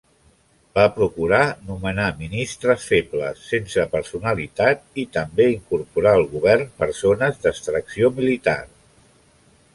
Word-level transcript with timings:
Va 0.77 0.83
procurar 0.93 1.41
nomenar 1.67 2.07
ministres 2.21 2.87
febles, 2.93 3.43
sense 3.51 3.85
personalitat, 3.93 4.83
i 5.05 5.07
també 5.19 5.47
incorporà 5.59 6.17
al 6.21 6.27
govern 6.35 6.67
persones 6.83 7.41
d'extracció 7.47 8.13
militar. 8.19 8.59